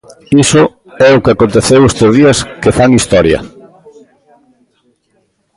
Iso 0.43 0.63
é 1.07 1.09
o 1.17 1.21
que 1.23 1.33
aconteceu 1.33 1.81
estes 1.83 2.09
días 2.17 2.37
que 2.61 2.75
fan 2.77 2.91
historia. 2.99 3.39